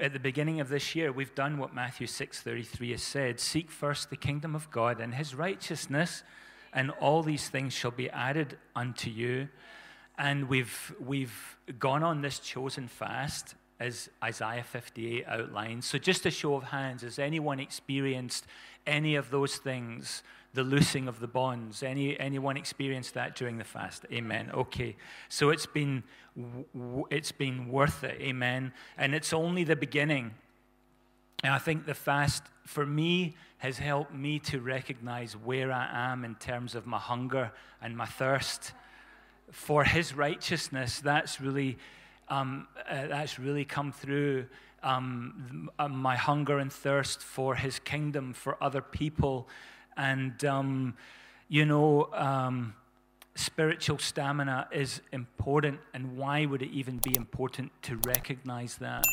At 0.00 0.12
the 0.12 0.20
beginning 0.20 0.60
of 0.60 0.68
this 0.68 0.94
year, 0.94 1.12
we've 1.12 1.34
done 1.34 1.58
what 1.58 1.74
Matthew 1.74 2.06
6:33 2.06 2.90
has 2.92 3.02
said, 3.02 3.40
seek 3.40 3.70
first 3.70 4.10
the 4.10 4.16
kingdom 4.16 4.54
of 4.54 4.70
God 4.70 5.00
and 5.00 5.14
his 5.14 5.34
righteousness, 5.34 6.22
and 6.72 6.90
all 6.90 7.22
these 7.22 7.48
things 7.48 7.72
shall 7.72 7.90
be 7.90 8.10
added 8.10 8.58
unto 8.74 9.10
you. 9.10 9.48
And 10.18 10.48
we've 10.48 10.94
we've 10.98 11.56
gone 11.78 12.02
on 12.02 12.22
this 12.22 12.38
chosen 12.38 12.88
fast 12.88 13.54
as 13.78 14.08
Isaiah 14.22 14.64
58 14.64 15.24
outlines. 15.26 15.86
So 15.86 15.98
just 15.98 16.26
a 16.26 16.30
show 16.30 16.54
of 16.54 16.64
hands, 16.64 17.02
has 17.02 17.18
anyone 17.18 17.60
experienced 17.60 18.46
any 18.86 19.16
of 19.16 19.30
those 19.30 19.56
things? 19.56 20.22
The 20.54 20.62
loosing 20.62 21.06
of 21.06 21.20
the 21.20 21.26
bonds. 21.26 21.82
Any 21.82 22.18
anyone 22.18 22.56
experienced 22.56 23.12
that 23.12 23.36
during 23.36 23.58
the 23.58 23.64
fast? 23.64 24.06
Amen. 24.10 24.50
Okay. 24.54 24.96
So 25.28 25.50
it's 25.50 25.66
been 25.66 26.02
it's 27.10 27.32
been 27.32 27.68
worth 27.68 28.04
it. 28.04 28.18
Amen. 28.22 28.72
And 28.96 29.14
it's 29.14 29.34
only 29.34 29.64
the 29.64 29.76
beginning. 29.76 30.32
And 31.44 31.52
I 31.52 31.58
think 31.58 31.86
the 31.86 31.94
fast, 31.94 32.42
for 32.64 32.86
me, 32.86 33.36
has 33.58 33.78
helped 33.78 34.14
me 34.14 34.38
to 34.38 34.60
recognize 34.60 35.34
where 35.36 35.70
I 35.70 35.88
am 35.92 36.24
in 36.24 36.34
terms 36.34 36.74
of 36.74 36.86
my 36.86 36.98
hunger 36.98 37.52
and 37.82 37.96
my 37.96 38.06
thirst 38.06 38.72
for 39.50 39.84
His 39.84 40.14
righteousness. 40.14 41.00
That's 41.00 41.40
really, 41.40 41.78
um, 42.28 42.66
uh, 42.88 43.06
that's 43.06 43.38
really 43.38 43.64
come 43.64 43.92
through 43.92 44.46
um, 44.82 45.70
my 45.90 46.16
hunger 46.16 46.58
and 46.58 46.72
thirst 46.72 47.22
for 47.22 47.54
His 47.54 47.78
kingdom, 47.78 48.32
for 48.32 48.56
other 48.62 48.80
people, 48.80 49.48
and 49.96 50.44
um, 50.44 50.94
you 51.48 51.64
know 51.64 52.08
um, 52.12 52.74
spiritual 53.34 53.98
stamina 53.98 54.68
is 54.72 55.00
important, 55.12 55.80
and 55.94 56.16
why 56.16 56.46
would 56.46 56.62
it 56.62 56.70
even 56.70 56.98
be 56.98 57.14
important 57.16 57.70
to 57.82 57.96
recognize 58.06 58.76
that? 58.76 59.04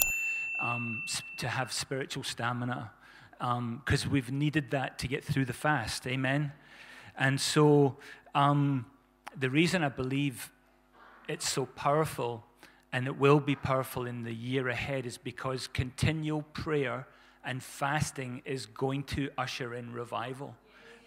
Um, 0.61 1.03
to 1.39 1.47
have 1.47 1.73
spiritual 1.73 2.23
stamina, 2.23 2.91
because 3.39 4.05
um, 4.05 4.11
we've 4.11 4.31
needed 4.31 4.71
that 4.71 4.97
to 4.99 5.07
get 5.07 5.23
through 5.23 5.45
the 5.45 5.53
fast, 5.53 6.07
amen? 6.07 6.51
And 7.17 7.41
so, 7.41 7.97
the 8.33 9.49
reason 9.49 9.83
I 9.83 9.89
believe 9.89 10.51
it's 11.27 11.49
so 11.49 11.65
powerful 11.65 12.45
and 12.93 13.07
it 13.07 13.17
will 13.17 13.39
be 13.39 13.55
powerful 13.55 14.05
in 14.05 14.23
the 14.23 14.33
year 14.33 14.69
ahead 14.69 15.07
is 15.07 15.17
because 15.17 15.65
continual 15.65 16.43
prayer 16.53 17.07
and 17.43 17.61
fasting 17.61 18.43
is 18.45 18.67
going 18.67 19.03
to 19.03 19.31
usher 19.35 19.73
in 19.73 19.91
revival. 19.91 20.55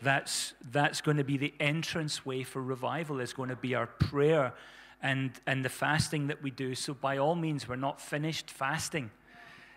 That's, 0.03 0.55
that's 0.73 1.01
going 1.01 1.17
to 1.17 1.25
be 1.25 1.39
the 1.39 1.55
entrance 1.61 2.27
way 2.27 2.42
for 2.42 2.61
revival, 2.61 3.20
is 3.20 3.33
going 3.33 3.51
to 3.51 3.57
be 3.57 3.77
our 3.77 3.87
prayer 3.87 4.53
and, 5.01 5.31
and 5.47 5.64
the 5.64 5.69
fasting 5.69 6.27
that 6.27 6.42
we 6.42 6.51
do. 6.51 6.75
So, 6.75 6.92
by 6.92 7.19
all 7.19 7.37
means, 7.37 7.69
we're 7.69 7.77
not 7.77 8.01
finished 8.01 8.51
fasting. 8.51 9.11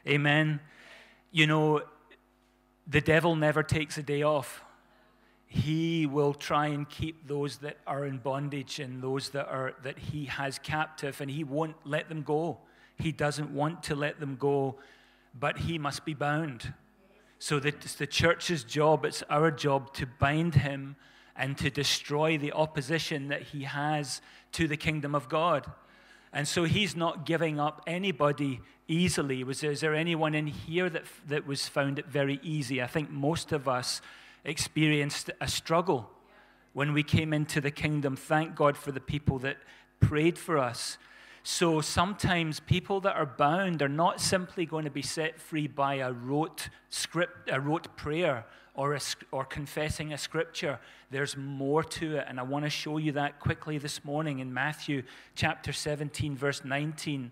Amen. 0.08 0.60
You 1.32 1.46
know, 1.46 1.84
the 2.88 3.02
devil 3.02 3.36
never 3.36 3.62
takes 3.62 4.00
a 4.00 4.04
day 4.04 4.24
off. 4.24 4.64
He 5.52 6.06
will 6.06 6.36
try 6.36 6.68
and 6.68 6.88
keep 6.88 7.28
those 7.28 7.58
that 7.58 7.78
are 7.88 8.06
in 8.06 8.20
bondage 8.20 8.80
and 8.80 9.02
those 9.02 9.30
that, 9.30 9.48
are, 9.48 9.74
that 9.82 9.98
he 9.98 10.26
has 10.26 10.60
captive, 10.60 11.20
and 11.22 11.30
he 11.30 11.44
won't 11.44 11.76
let 11.84 12.08
them 12.08 12.22
go. 12.22 12.60
He 12.98 13.12
doesn't 13.12 13.50
want 13.50 13.82
to 13.84 13.96
let 13.96 14.20
them 14.20 14.36
go, 14.36 14.76
but 15.38 15.58
he 15.58 15.80
must 15.80 16.06
be 16.06 16.14
bound. 16.14 16.72
So 17.40 17.58
it's 17.58 17.96
the 17.96 18.06
church's 18.06 18.64
job, 18.64 19.06
it's 19.06 19.24
our 19.28 19.50
job 19.50 19.92
to 19.96 20.06
bind 20.06 20.54
him 20.54 20.96
and 21.36 21.58
to 21.58 21.72
destroy 21.72 22.38
the 22.38 22.52
opposition 22.52 23.30
that 23.30 23.42
he 23.42 23.64
has 23.64 24.22
to 24.52 24.68
the 24.68 24.78
kingdom 24.78 25.16
of 25.16 25.30
God. 25.30 25.66
And 26.32 26.48
so 26.48 26.66
he's 26.66 26.96
not 26.96 27.26
giving 27.26 27.60
up 27.60 27.82
anybody 27.88 28.60
easily. 28.88 29.44
Was 29.44 29.62
there, 29.62 29.72
is 29.72 29.82
there 29.82 29.96
anyone 29.96 30.36
in 30.36 30.46
here 30.46 30.90
that, 30.92 31.06
that 31.28 31.48
was 31.48 31.68
found 31.68 31.98
it 31.98 32.06
very 32.06 32.40
easy? 32.44 32.84
I 32.84 32.88
think 32.88 33.10
most 33.10 33.52
of 33.52 33.68
us 33.68 34.02
experienced 34.44 35.30
a 35.42 35.48
struggle 35.48 36.10
when 36.74 36.94
we 36.94 37.04
came 37.04 37.34
into 37.34 37.62
the 37.62 37.72
kingdom. 37.72 38.16
Thank 38.16 38.56
God 38.56 38.78
for 38.78 38.92
the 38.92 39.00
people 39.00 39.40
that 39.40 39.58
prayed 40.00 40.38
for 40.38 40.58
us. 40.58 40.98
So 41.44 41.82
sometimes 41.82 42.60
people 42.60 43.00
that 43.02 43.16
are 43.16 43.26
bound 43.26 43.82
are 43.82 43.90
not 43.90 44.20
simply 44.20 44.66
going 44.66 44.86
to 44.86 44.92
be 44.92 45.02
set 45.02 45.40
free 45.40 45.68
by 45.68 45.96
a 45.96 46.12
rote 46.12 46.70
script, 46.90 47.50
a 47.52 47.60
rote 47.60 47.96
prayer, 47.96 48.46
or, 48.76 48.94
a, 48.94 49.00
or 49.32 49.46
confessing 49.46 50.14
a 50.14 50.18
scripture. 50.18 50.80
There's 51.12 51.36
more 51.36 51.84
to 51.84 52.18
it, 52.18 52.26
and 52.28 52.40
I 52.40 52.44
want 52.44 52.66
to 52.66 52.70
show 52.70 52.98
you 52.98 53.14
that 53.14 53.40
quickly 53.40 53.78
this 53.78 54.06
morning 54.06 54.40
in 54.40 54.54
Matthew 54.54 55.04
chapter 55.36 55.74
17, 55.74 56.36
verse 56.36 56.64
19. 56.64 57.32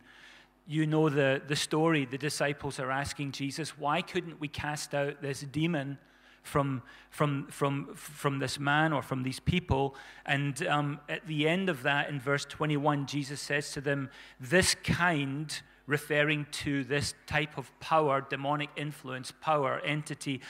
You 0.68 0.86
know 0.86 1.10
the, 1.10 1.42
the 1.48 1.56
story. 1.56 2.06
The 2.06 2.18
disciples 2.18 2.80
are 2.80 2.92
asking 2.92 3.32
Jesus, 3.32 3.78
Why 3.78 4.02
couldn't 4.02 4.42
we 4.42 4.48
cast 4.50 4.94
out 4.94 5.22
this 5.22 5.42
demon? 5.42 5.98
From, 6.48 6.82
from, 7.10 7.48
from, 7.48 7.94
from 7.94 8.40
this 8.40 8.60
man 8.60 8.94
or 8.94 9.02
from 9.02 9.24
these 9.24 9.40
people. 9.40 9.96
And 10.26 10.66
um, 10.66 11.00
at 11.10 11.28
the 11.28 11.48
end 11.48 11.70
of 11.70 11.84
that, 11.84 12.10
in 12.10 12.20
verse 12.20 12.46
21, 12.46 13.06
Jesus 13.06 13.42
says 13.42 13.72
to 13.74 13.82
them, 13.82 14.10
This 14.40 14.76
kind, 14.76 15.54
referring 15.86 16.48
to 16.52 16.84
this 16.84 17.14
type 17.28 17.58
of 17.58 17.78
power, 17.80 18.26
demonic 18.28 18.70
influence, 18.76 19.32
power, 19.42 19.80
entity, 19.86 20.42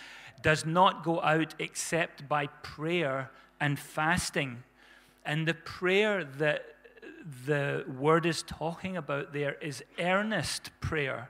does 0.42 0.66
not 0.66 1.04
go 1.04 1.20
out 1.22 1.56
except 1.60 2.30
by 2.30 2.48
prayer 2.64 3.32
and 3.60 3.80
fasting. 3.80 4.64
And 5.26 5.48
the 5.48 5.56
prayer 5.56 6.24
that 6.24 6.64
the 7.46 7.84
word 7.98 8.26
is 8.26 8.44
talking 8.44 8.96
about 8.96 9.34
there 9.34 9.56
is 9.56 9.84
earnest 10.00 10.72
prayer. 10.80 11.30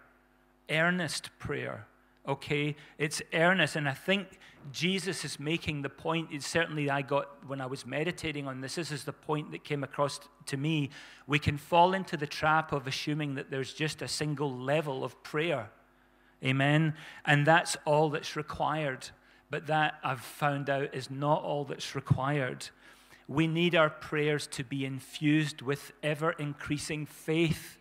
Earnest 0.69 1.29
prayer. 1.39 1.87
Okay? 2.27 2.75
It's 2.97 3.21
earnest. 3.33 3.75
And 3.75 3.87
I 3.87 3.93
think 3.93 4.39
Jesus 4.71 5.23
is 5.23 5.39
making 5.39 5.81
the 5.81 5.89
point, 5.89 6.29
it's 6.31 6.47
certainly 6.47 6.89
I 6.89 7.01
got 7.01 7.47
when 7.47 7.61
I 7.61 7.65
was 7.65 7.85
meditating 7.85 8.47
on 8.47 8.61
this, 8.61 8.75
this 8.75 8.91
is 8.91 9.03
the 9.05 9.13
point 9.13 9.51
that 9.51 9.63
came 9.63 9.83
across 9.83 10.19
to 10.47 10.57
me. 10.57 10.89
We 11.25 11.39
can 11.39 11.57
fall 11.57 11.93
into 11.93 12.17
the 12.17 12.27
trap 12.27 12.71
of 12.73 12.87
assuming 12.87 13.35
that 13.35 13.49
there's 13.49 13.73
just 13.73 14.01
a 14.01 14.07
single 14.07 14.51
level 14.51 15.03
of 15.03 15.21
prayer. 15.23 15.69
Amen? 16.43 16.93
And 17.25 17.45
that's 17.45 17.77
all 17.85 18.09
that's 18.09 18.35
required. 18.35 19.09
But 19.49 19.67
that 19.67 19.95
I've 20.03 20.21
found 20.21 20.69
out 20.69 20.93
is 20.93 21.09
not 21.09 21.41
all 21.43 21.63
that's 21.63 21.95
required. 21.95 22.67
We 23.27 23.47
need 23.47 23.75
our 23.75 23.89
prayers 23.89 24.47
to 24.47 24.63
be 24.63 24.85
infused 24.85 25.61
with 25.61 25.93
ever 26.03 26.31
increasing 26.31 27.05
faith. 27.05 27.77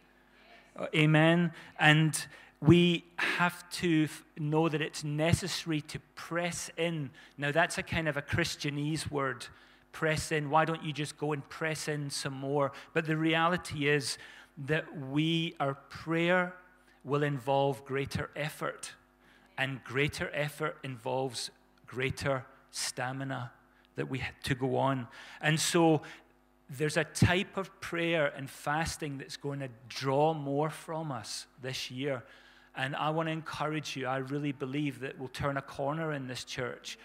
Amen? 0.95 1.53
And 1.79 2.27
we 2.61 3.05
have 3.19 3.69
to 3.71 4.09
know 4.39 4.69
that 4.69 4.81
it's 4.81 5.05
necessary 5.05 5.81
to 5.83 5.99
press 6.15 6.71
in. 6.77 7.11
Now, 7.37 7.53
that's 7.53 7.79
a 7.79 7.83
kind 7.83 8.09
of 8.09 8.17
a 8.17 8.23
Christianese 8.23 9.11
word 9.11 9.47
press 9.93 10.33
in. 10.33 10.51
Why 10.51 10.65
don't 10.65 10.83
you 10.83 10.93
just 10.93 11.19
go 11.19 11.33
and 11.33 11.47
press 11.49 11.89
in 11.89 12.11
some 12.11 12.35
more? 12.35 12.73
But 12.95 13.07
the 13.07 13.17
reality 13.17 13.89
is 13.89 14.19
that 14.67 14.85
we, 14.99 15.55
our 15.61 15.75
prayer 15.75 16.55
will 17.05 17.23
involve 17.23 17.85
greater 17.85 18.31
effort, 18.35 18.93
and 19.59 19.83
greater 19.85 20.31
effort 20.35 20.77
involves 20.83 21.51
greater 21.87 22.45
stamina 22.71 23.53
that 23.97 24.09
we 24.09 24.23
to 24.43 24.55
go 24.55 24.77
on. 24.77 25.09
And 25.41 25.59
so 25.61 26.03
there's 26.69 26.97
a 26.97 27.05
type 27.05 27.57
of 27.57 27.81
prayer 27.81 28.33
and 28.37 28.51
fasting 28.51 29.19
that's 29.19 29.37
going 29.37 29.61
to 29.61 29.69
draw 29.89 30.35
more 30.35 30.69
from 30.69 31.13
us 31.13 31.47
this 31.63 31.91
year 31.91 32.23
and 32.77 32.95
I 32.95 33.11
want 33.11 33.29
to 33.29 33.33
encourage 33.33 33.97
you. 33.97 34.07
I 34.07 34.19
really 34.19 34.53
believe 34.53 35.01
that 35.01 35.19
we'll 35.19 35.29
turn 35.29 35.57
a 35.57 35.63
corner 35.63 36.13
in 36.13 36.27
this 36.27 36.45
church 36.45 36.99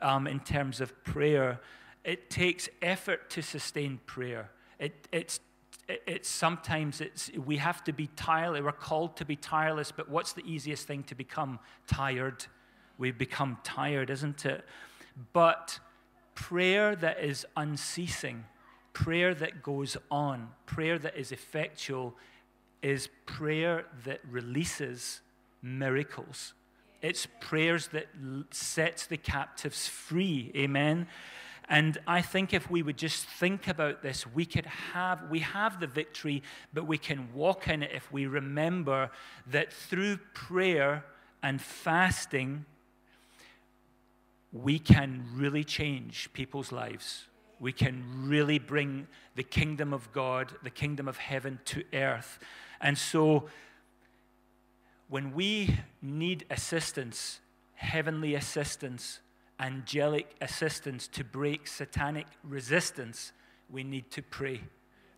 um, 0.00 0.26
in 0.26 0.40
terms 0.40 0.80
of 0.80 1.04
prayer. 1.04 1.60
It 2.04 2.30
takes 2.30 2.68
effort 2.80 3.28
to 3.30 3.42
sustain 3.42 4.00
prayer. 4.06 4.50
It, 4.78 5.08
it's 5.12 5.40
it's 5.88 6.28
sometimes 6.28 7.00
it's 7.00 7.30
we 7.46 7.56
have 7.56 7.82
to 7.82 7.92
be 7.92 8.08
tireless 8.08 8.62
we're 8.62 8.72
called 8.72 9.16
to 9.16 9.24
be 9.24 9.36
tireless 9.36 9.90
but 9.90 10.06
what's 10.08 10.34
the 10.34 10.44
easiest 10.44 10.86
thing 10.86 11.02
to 11.02 11.14
become 11.14 11.58
tired 11.86 12.44
we 12.98 13.10
become 13.10 13.56
tired 13.64 14.10
isn't 14.10 14.44
it 14.44 14.66
but 15.32 15.80
prayer 16.34 16.94
that 16.94 17.24
is 17.24 17.46
unceasing 17.56 18.44
prayer 18.92 19.34
that 19.34 19.62
goes 19.62 19.96
on 20.10 20.48
prayer 20.66 20.98
that 20.98 21.16
is 21.16 21.32
effectual 21.32 22.14
is 22.82 23.08
prayer 23.26 23.86
that 24.04 24.20
releases 24.30 25.20
miracles. 25.62 26.54
It's 27.02 27.26
prayers 27.40 27.88
that 27.88 28.06
sets 28.50 29.06
the 29.06 29.16
captives 29.16 29.86
free. 29.88 30.52
Amen. 30.56 31.06
And 31.68 31.98
I 32.06 32.22
think 32.22 32.54
if 32.54 32.70
we 32.70 32.82
would 32.82 32.96
just 32.96 33.26
think 33.26 33.68
about 33.68 34.02
this, 34.02 34.26
we 34.26 34.46
could 34.46 34.64
have, 34.66 35.30
we 35.30 35.40
have 35.40 35.80
the 35.80 35.86
victory, 35.86 36.42
but 36.72 36.86
we 36.86 36.96
can 36.96 37.28
walk 37.34 37.68
in 37.68 37.82
it 37.82 37.90
if 37.94 38.10
we 38.10 38.26
remember 38.26 39.10
that 39.48 39.72
through 39.72 40.18
prayer 40.32 41.04
and 41.42 41.60
fasting, 41.60 42.64
we 44.50 44.78
can 44.78 45.26
really 45.34 45.62
change 45.62 46.30
people's 46.32 46.72
lives. 46.72 47.26
We 47.60 47.72
can 47.72 48.04
really 48.28 48.58
bring 48.58 49.08
the 49.34 49.42
kingdom 49.42 49.92
of 49.92 50.12
God, 50.12 50.52
the 50.62 50.70
kingdom 50.70 51.08
of 51.08 51.16
heaven 51.16 51.60
to 51.66 51.84
earth. 51.92 52.38
And 52.80 52.96
so 52.96 53.48
when 55.08 55.32
we 55.32 55.76
need 56.02 56.44
assistance, 56.50 57.40
heavenly 57.74 58.34
assistance, 58.34 59.20
angelic 59.58 60.34
assistance 60.40 61.08
to 61.08 61.24
break 61.24 61.66
satanic 61.66 62.26
resistance, 62.44 63.32
we 63.70 63.82
need 63.82 64.10
to 64.12 64.22
pray. 64.22 64.60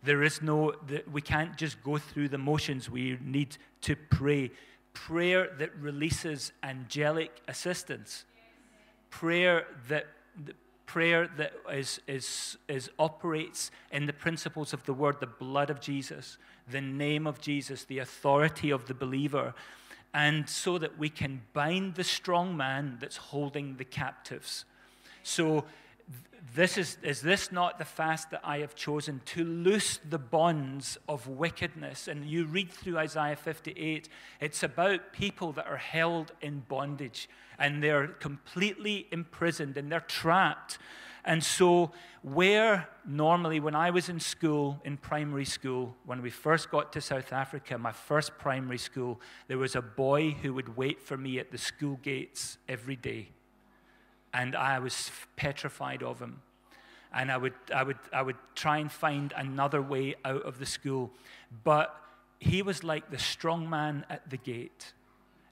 There 0.02 0.22
is 0.22 0.40
no, 0.40 0.74
we 1.12 1.20
can't 1.20 1.56
just 1.56 1.82
go 1.82 1.98
through 1.98 2.28
the 2.28 2.38
motions. 2.38 2.88
We 2.88 3.18
need 3.22 3.58
to 3.82 3.96
pray. 3.96 4.50
Prayer 4.94 5.50
that 5.58 5.76
releases 5.76 6.52
angelic 6.62 7.30
assistance. 7.48 8.24
Prayer 9.10 9.66
that, 9.88 10.06
prayer 10.90 11.28
that 11.36 11.52
is, 11.72 12.00
is, 12.08 12.58
is 12.66 12.90
operates 12.98 13.70
in 13.92 14.06
the 14.06 14.12
principles 14.12 14.72
of 14.72 14.84
the 14.86 14.92
word, 14.92 15.20
the 15.20 15.26
blood 15.26 15.70
of 15.70 15.80
Jesus, 15.80 16.36
the 16.68 16.80
name 16.80 17.28
of 17.28 17.40
Jesus, 17.40 17.84
the 17.84 18.00
authority 18.00 18.70
of 18.72 18.86
the 18.86 18.94
believer, 18.94 19.54
and 20.12 20.48
so 20.48 20.78
that 20.78 20.98
we 20.98 21.08
can 21.08 21.42
bind 21.52 21.94
the 21.94 22.02
strong 22.02 22.56
man 22.56 22.98
that's 23.00 23.16
holding 23.16 23.76
the 23.76 23.84
captives. 23.84 24.64
So, 25.22 25.64
this 26.56 26.76
is, 26.76 26.98
is 27.04 27.20
this 27.20 27.52
not 27.52 27.78
the 27.78 27.84
fast 27.84 28.32
that 28.32 28.40
I 28.42 28.58
have 28.58 28.74
chosen 28.74 29.20
to 29.26 29.44
loose 29.44 30.00
the 30.08 30.18
bonds 30.18 30.98
of 31.08 31.28
wickedness? 31.28 32.08
And 32.08 32.24
you 32.24 32.46
read 32.46 32.72
through 32.72 32.98
Isaiah 32.98 33.36
58, 33.36 34.08
it's 34.40 34.64
about 34.64 35.12
people 35.12 35.52
that 35.52 35.68
are 35.68 35.76
held 35.76 36.32
in 36.40 36.64
bondage 36.66 37.28
and 37.60 37.82
they're 37.82 38.08
completely 38.08 39.06
imprisoned 39.12 39.76
and 39.76 39.92
they're 39.92 40.00
trapped. 40.00 40.78
And 41.24 41.44
so, 41.44 41.92
where 42.22 42.88
normally, 43.06 43.60
when 43.60 43.74
I 43.74 43.90
was 43.90 44.08
in 44.08 44.18
school, 44.18 44.80
in 44.84 44.96
primary 44.96 45.44
school, 45.44 45.94
when 46.06 46.22
we 46.22 46.30
first 46.30 46.70
got 46.70 46.92
to 46.94 47.00
South 47.02 47.32
Africa, 47.32 47.76
my 47.76 47.92
first 47.92 48.38
primary 48.38 48.78
school, 48.78 49.20
there 49.46 49.58
was 49.58 49.76
a 49.76 49.82
boy 49.82 50.30
who 50.30 50.54
would 50.54 50.76
wait 50.78 51.02
for 51.02 51.18
me 51.18 51.38
at 51.38 51.50
the 51.50 51.58
school 51.58 52.00
gates 52.02 52.56
every 52.66 52.96
day. 52.96 53.28
And 54.32 54.56
I 54.56 54.78
was 54.78 55.10
petrified 55.36 56.02
of 56.02 56.20
him. 56.20 56.40
And 57.12 57.30
I 57.30 57.36
would, 57.36 57.54
I 57.74 57.82
would, 57.82 57.98
I 58.12 58.22
would 58.22 58.36
try 58.54 58.78
and 58.78 58.90
find 58.90 59.34
another 59.36 59.82
way 59.82 60.14
out 60.24 60.42
of 60.42 60.58
the 60.58 60.66
school. 60.66 61.10
But 61.64 61.94
he 62.38 62.62
was 62.62 62.82
like 62.82 63.10
the 63.10 63.18
strong 63.18 63.68
man 63.68 64.06
at 64.08 64.30
the 64.30 64.38
gate, 64.38 64.94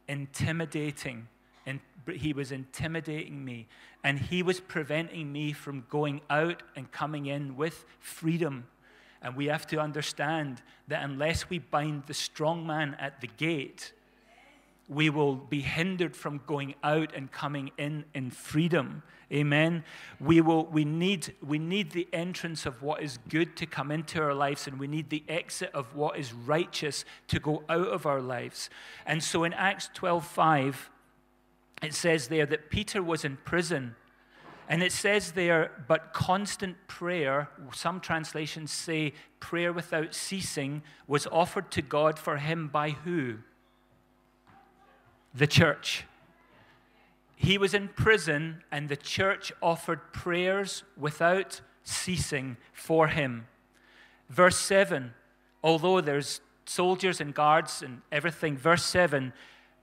intimidating 0.09 1.29
and 1.69 1.81
he 2.17 2.33
was 2.33 2.51
intimidating 2.51 3.45
me. 3.45 3.67
And 4.03 4.19
he 4.19 4.43
was 4.43 4.61
preventing 4.61 5.31
me 5.31 5.53
from 5.53 5.85
going 5.91 6.23
out 6.31 6.63
and 6.75 6.91
coming 6.91 7.27
in 7.27 7.57
with 7.57 7.85
freedom. 8.01 8.67
And 9.21 9.37
we 9.37 9.47
have 9.47 9.67
to 9.69 9.79
understand 9.79 10.63
that 10.87 11.05
unless 11.05 11.51
we 11.51 11.59
bind 11.59 12.05
the 12.07 12.15
strong 12.15 12.67
man 12.67 12.97
at 12.99 13.21
the 13.21 13.27
gate, 13.27 13.93
we 14.89 15.11
will 15.11 15.35
be 15.35 15.61
hindered 15.61 16.17
from 16.17 16.41
going 16.47 16.75
out 16.83 17.15
and 17.15 17.31
coming 17.31 17.71
in 17.77 18.05
in 18.15 18.31
freedom. 18.31 19.03
Amen. 19.31 19.85
We, 20.19 20.41
will, 20.41 20.65
we, 20.65 20.87
need, 20.87 21.35
we 21.47 21.59
need 21.59 21.91
the 21.91 22.09
entrance 22.15 22.65
of 22.65 22.83
what 22.83 23.03
is 23.03 23.19
good 23.29 23.57
to 23.57 23.67
come 23.67 23.91
into 23.91 24.23
our 24.23 24.33
lives, 24.33 24.67
and 24.67 24.79
we 24.79 24.87
need 24.87 25.11
the 25.11 25.23
exit 25.29 25.71
of 25.75 25.95
what 25.95 26.19
is 26.19 26.33
righteous 26.33 27.05
to 27.27 27.39
go 27.39 27.63
out 27.69 27.89
of 27.89 28.07
our 28.07 28.23
lives. 28.23 28.71
And 29.05 29.23
so 29.23 29.45
in 29.45 29.53
Acts 29.53 29.91
12 29.93 30.27
5, 30.27 30.91
it 31.83 31.95
says 31.95 32.29
there 32.29 32.47
that 32.47 32.71
Peter 32.71 33.03
was 33.03 33.25
in 33.25 33.37
prison. 33.45 33.95
And 34.69 34.83
it 34.83 34.93
says 34.93 35.33
there, 35.33 35.71
but 35.87 36.13
constant 36.13 36.77
prayer, 36.89 37.49
some 37.73 38.01
translations 38.01 38.71
say 38.71 39.15
prayer 39.41 39.73
without 39.73 40.15
ceasing, 40.15 40.83
was 41.07 41.27
offered 41.29 41.71
to 41.71 41.83
God 41.83 42.19
for 42.19 42.37
him 42.37 42.69
by 42.69 42.91
who? 42.91 43.37
The 45.35 45.47
church. 45.47 46.05
He 47.35 47.57
was 47.57 47.73
in 47.73 47.89
prison, 47.89 48.63
and 48.71 48.89
the 48.89 48.97
church 48.97 49.53
offered 49.63 50.13
prayers 50.13 50.83
without 50.97 51.61
ceasing 51.85 52.57
for 52.73 53.07
him. 53.07 53.47
Verse 54.29 54.59
7, 54.59 55.15
although 55.63 56.01
there's 56.03 56.41
soldiers 56.67 57.21
and 57.21 57.33
guards 57.33 57.81
and 57.81 58.03
everything, 58.13 58.59
verse 58.59 58.85
7 58.85 59.33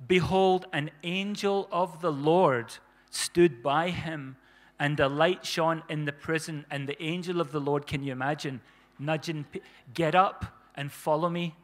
Behold, 0.07 0.65
an 0.73 0.91
angel 1.03 1.67
of 1.71 2.01
the 2.01 2.11
Lord 2.11 2.73
stood 3.09 3.63
by 3.63 3.89
him, 3.89 4.35
and 4.79 4.99
a 4.99 5.07
light 5.07 5.45
shone 5.45 5.83
in 5.87 6.05
the 6.05 6.11
prison. 6.11 6.65
And 6.69 6.87
the 6.87 7.01
angel 7.01 7.39
of 7.39 7.51
the 7.51 7.61
Lord, 7.61 7.87
can 7.87 8.03
you 8.03 8.11
imagine, 8.11 8.61
nudging, 8.99 9.45
get 9.93 10.15
up 10.15 10.45
and 10.75 10.91
follow 10.91 11.29
me? 11.29 11.55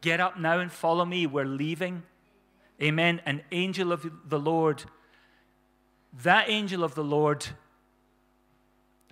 Get 0.00 0.20
up 0.20 0.38
now 0.38 0.58
and 0.58 0.70
follow 0.70 1.04
me. 1.04 1.26
We're 1.26 1.44
leaving. 1.44 2.02
Amen. 2.82 3.20
An 3.26 3.42
angel 3.52 3.92
of 3.92 4.10
the 4.28 4.38
Lord. 4.38 4.84
That 6.22 6.48
angel 6.48 6.82
of 6.82 6.94
the 6.94 7.04
Lord, 7.04 7.46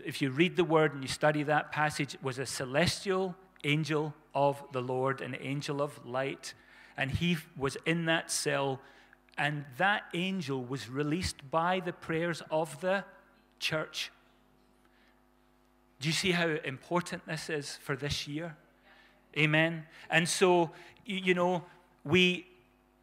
if 0.05 0.21
you 0.21 0.31
read 0.31 0.57
the 0.57 0.65
word 0.65 0.95
and 0.95 1.03
you 1.03 1.09
study 1.09 1.43
that 1.45 1.73
passage, 1.73 2.17
was 2.23 2.39
a 2.39 2.47
celestial 2.47 3.37
angel 3.65 4.15
of 4.35 4.63
the 4.73 4.81
Lord, 4.81 5.21
an 5.21 5.37
angel 5.41 5.83
of 5.83 6.05
light 6.05 6.55
and 6.97 7.11
he 7.11 7.37
was 7.57 7.77
in 7.85 8.07
that 8.07 8.31
cell, 8.31 8.81
and 9.37 9.65
that 9.77 10.05
angel 10.15 10.65
was 10.65 10.89
released 10.89 11.51
by 11.51 11.81
the 11.81 11.93
prayers 11.93 12.43
of 12.51 12.81
the 12.81 13.05
church. 13.59 14.11
Do 16.01 16.09
you 16.09 16.13
see 16.13 16.33
how 16.33 16.49
important 16.65 17.27
this 17.27 17.49
is 17.51 17.79
for 17.83 17.97
this 17.97 18.27
year? 18.27 18.57
Amen. 19.37 19.85
And 20.11 20.29
so, 20.29 20.71
you 21.05 21.35
know, 21.35 21.65
we 22.05 22.47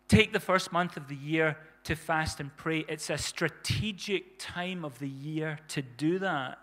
take 0.07 0.33
the 0.33 0.39
first 0.39 0.71
month 0.71 0.97
of 0.97 1.07
the 1.07 1.15
year 1.15 1.57
to 1.83 1.95
fast 1.95 2.39
and 2.39 2.55
pray. 2.55 2.85
It's 2.87 3.09
a 3.09 3.17
strategic 3.17 4.39
time 4.39 4.85
of 4.85 4.99
the 4.99 5.09
year 5.09 5.59
to 5.69 5.81
do 5.81 6.19
that. 6.19 6.59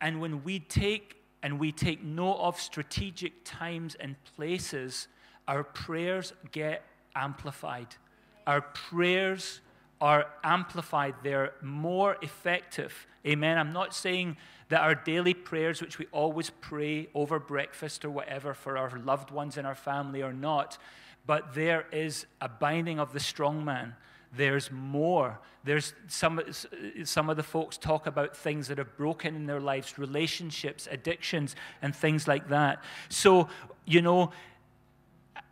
And 0.00 0.20
when 0.20 0.42
we 0.44 0.60
take 0.60 1.16
and 1.42 1.58
we 1.58 1.72
take 1.72 2.02
note 2.02 2.38
of 2.38 2.60
strategic 2.60 3.44
times 3.44 3.96
and 3.98 4.16
places, 4.36 5.08
our 5.50 5.64
prayers 5.64 6.32
get 6.52 6.84
amplified. 7.16 7.88
Our 8.46 8.60
prayers 8.60 9.60
are 10.00 10.26
amplified, 10.44 11.16
they're 11.24 11.52
more 11.60 12.16
effective. 12.22 13.06
Amen. 13.26 13.58
I'm 13.58 13.72
not 13.72 13.92
saying 13.92 14.36
that 14.68 14.80
our 14.80 14.94
daily 14.94 15.34
prayers, 15.34 15.80
which 15.82 15.98
we 15.98 16.06
always 16.12 16.50
pray 16.50 17.08
over 17.14 17.40
breakfast 17.40 18.04
or 18.04 18.10
whatever 18.10 18.54
for 18.54 18.78
our 18.78 18.96
loved 19.00 19.32
ones 19.32 19.58
in 19.58 19.66
our 19.66 19.74
family, 19.74 20.22
are 20.22 20.32
not, 20.32 20.78
but 21.26 21.52
there 21.52 21.84
is 21.92 22.26
a 22.40 22.48
binding 22.48 23.00
of 23.00 23.12
the 23.12 23.20
strong 23.20 23.64
man. 23.64 23.96
There's 24.32 24.70
more. 24.70 25.40
There's 25.64 25.94
some, 26.06 26.40
some 27.02 27.28
of 27.28 27.36
the 27.36 27.42
folks 27.42 27.76
talk 27.76 28.06
about 28.06 28.36
things 28.36 28.68
that 28.68 28.78
are 28.78 28.84
broken 28.84 29.34
in 29.34 29.46
their 29.46 29.60
lives, 29.60 29.98
relationships, 29.98 30.86
addictions, 30.88 31.56
and 31.82 31.94
things 31.94 32.28
like 32.28 32.48
that. 32.50 32.84
So, 33.08 33.48
you 33.84 34.00
know, 34.00 34.30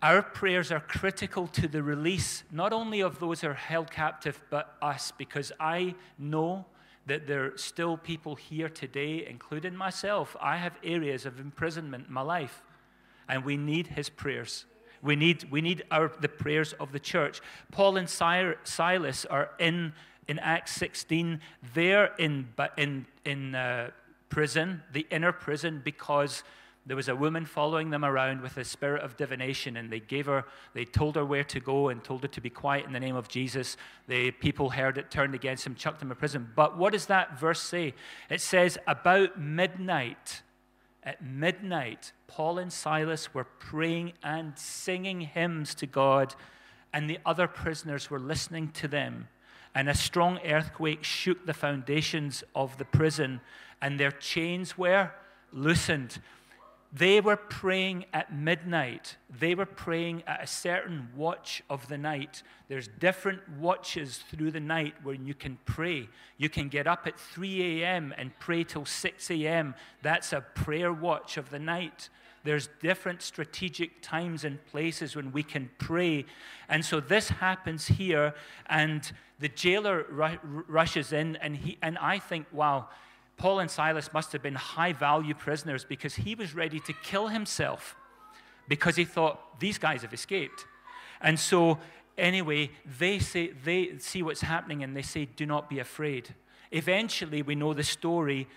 our 0.03 0.23
prayers 0.23 0.71
are 0.71 0.81
critical 0.81 1.49
to 1.49 1.67
the 1.67 1.83
release, 1.83 2.45
not 2.53 2.73
only 2.73 3.01
of 3.01 3.19
those 3.19 3.41
who 3.41 3.49
are 3.49 3.55
held 3.55 3.91
captive, 3.91 4.41
but 4.49 4.77
us, 4.81 5.13
because 5.17 5.51
I 5.59 5.95
know 6.19 6.67
that 7.07 7.27
there 7.27 7.47
are 7.47 7.59
still 7.59 7.97
people 7.97 8.37
here 8.37 8.69
today, 8.69 9.27
including 9.29 9.75
myself. 9.75 10.37
I 10.41 10.59
have 10.59 10.79
areas 10.85 11.27
of 11.27 11.41
imprisonment 11.41 12.07
in 12.07 12.13
my 12.13 12.21
life, 12.21 12.63
and 13.29 13.45
we 13.45 13.57
need 13.57 13.89
his 13.89 14.09
prayers. 14.09 14.67
We 15.03 15.17
need, 15.17 15.51
we 15.51 15.61
need 15.61 15.85
our, 15.91 16.13
the 16.21 16.29
prayers 16.29 16.75
of 16.75 16.93
the 16.93 17.01
church. 17.01 17.41
Paul 17.73 17.97
and 17.97 18.09
Silas 18.09 19.25
are 19.25 19.51
in, 19.59 19.93
in 20.29 20.39
Acts 20.39 20.73
16. 20.73 21.41
They're 21.75 22.15
in, 22.19 22.49
in, 22.77 23.07
in 23.25 23.55
uh, 23.55 23.91
prison, 24.29 24.83
the 24.93 25.07
inner 25.11 25.33
prison, 25.33 25.81
because 25.85 26.43
there 26.89 26.97
was 26.97 27.09
a 27.09 27.15
woman 27.15 27.45
following 27.45 27.91
them 27.91 28.03
around 28.03 28.41
with 28.41 28.57
a 28.57 28.65
spirit 28.65 29.03
of 29.03 29.17
divination, 29.17 29.77
and 29.77 29.93
they 29.93 30.01
gave 30.01 30.25
her, 30.25 30.47
they 30.73 30.87
told 30.87 31.17
her 31.17 31.25
where 31.25 31.45
to 31.45 31.61
go 31.61 31.91
and 31.91 32.03
told 32.03 32.23
her 32.23 32.29
to 32.29 32.41
be 32.41 32.49
quiet 32.49 32.87
in 32.87 32.95
the 32.95 33.01
name 33.01 33.15
of 33.15 33.29
Jesus. 33.29 33.77
The 34.07 34.31
people 34.31 34.71
heard 34.71 34.97
it, 34.97 35.11
turned 35.11 35.35
against 35.35 35.67
him, 35.67 35.75
chucked 35.75 36.01
him 36.01 36.11
in 36.11 36.17
prison. 36.17 36.49
But 36.57 36.79
what 36.79 36.95
does 36.95 37.05
that 37.07 37.39
verse 37.39 37.61
say? 37.61 37.93
It 38.31 38.41
says, 38.41 38.79
About 38.87 39.39
midnight, 39.39 40.43
at 41.03 41.23
midnight, 41.23 42.13
Paul 42.27 42.59
and 42.59 42.73
Silas 42.73 43.35
were 43.35 43.45
praying 43.45 44.15
and 44.23 44.59
singing 44.59 45.21
hymns 45.21 45.75
to 45.77 45.87
God, 45.87 46.35
and 46.93 47.09
the 47.09 47.19
other 47.27 47.47
prisoners 47.47 48.11
were 48.11 48.19
listening 48.19 48.71
to 48.73 48.89
them. 48.89 49.29
And 49.75 49.91
a 49.91 49.95
strong 49.95 50.39
earthquake 50.39 51.05
shook 51.05 51.45
the 51.45 51.53
foundations 51.53 52.43
of 52.55 52.79
the 52.79 52.87
prison, 52.87 53.43
and 53.83 54.01
their 54.01 54.11
chains 54.11 54.79
were 54.79 55.13
loosened. 55.53 56.19
They 56.93 57.21
were 57.21 57.37
praying 57.37 58.07
at 58.15 58.35
midnight. 58.35 59.17
They 59.29 59.55
were 59.55 59.67
praying 59.67 60.23
at 60.27 60.43
a 60.43 60.47
certain 60.47 61.09
watch 61.15 61.63
of 61.69 61.87
the 61.89 61.99
night. 61.99 62.43
There's 62.69 62.89
different 62.89 63.47
watches 63.59 64.25
through 64.31 64.53
the 64.53 64.61
night 64.61 64.95
where 65.03 65.15
you 65.15 65.35
can 65.35 65.59
pray. 65.67 66.09
You 66.39 66.49
can 66.49 66.69
get 66.69 66.87
up 66.87 67.07
at 67.07 67.19
3 67.19 67.83
a.m. 67.83 68.15
and 68.17 68.31
pray 68.39 68.65
till 68.65 68.87
6 68.87 69.31
a.m. 69.31 69.75
That's 70.01 70.33
a 70.33 70.41
prayer 70.41 70.93
watch 70.93 71.37
of 71.37 71.51
the 71.51 71.59
night. 71.59 72.09
There's 72.45 72.71
different 72.81 73.21
strategic 73.21 74.01
times 74.01 74.45
and 74.45 74.65
places 74.67 75.15
when 75.15 75.31
we 75.33 75.43
can 75.43 75.69
pray. 75.77 76.25
And 76.71 76.83
so 76.83 77.01
this 77.01 77.29
happens 77.29 77.87
here, 77.89 78.33
and 78.67 79.11
the 79.41 79.49
jailer 79.49 80.07
ru- 80.09 80.65
rushes 80.67 81.13
in, 81.13 81.37
and, 81.37 81.57
he, 81.57 81.77
and 81.83 81.99
I 81.99 82.19
think, 82.19 82.47
wow, 82.51 82.89
Paul 83.39 83.61
and 83.61 83.71
Silas 83.71 84.13
must 84.13 84.33
have 84.33 84.43
been 84.43 84.57
high 84.57 84.93
value 84.93 85.35
prisoners 85.35 85.85
because 85.85 86.17
he 86.17 86.35
was 86.35 86.55
ready 86.55 86.81
to 86.81 86.93
kill 86.93 87.29
himself 87.29 87.97
because 88.69 88.97
he 88.97 89.05
thought, 89.05 89.61
these 89.61 89.79
guys 89.79 90.03
have 90.03 90.13
escaped. 90.13 90.67
And 91.21 91.39
so, 91.39 91.79
anyway, 92.19 92.71
they, 92.99 93.21
say, 93.21 93.53
they 93.65 93.99
see 93.99 94.23
what's 94.23 94.43
happening 94.43 94.83
and 94.83 94.95
they 94.95 95.03
say, 95.03 95.25
do 95.25 95.47
not 95.47 95.71
be 95.71 95.79
afraid. 95.79 96.35
Eventually, 96.73 97.43
we 97.43 97.55
know 97.55 97.73
the 97.73 97.85
story. 97.85 98.49